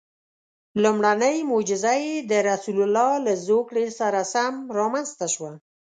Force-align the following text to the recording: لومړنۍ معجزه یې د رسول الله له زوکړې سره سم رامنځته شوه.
لومړنۍ 0.81 1.37
معجزه 1.51 1.93
یې 2.03 2.15
د 2.31 2.33
رسول 2.49 2.77
الله 2.85 3.11
له 3.25 3.33
زوکړې 3.47 3.87
سره 3.99 4.19
سم 4.33 4.53
رامنځته 4.77 5.25
شوه. 5.33 5.51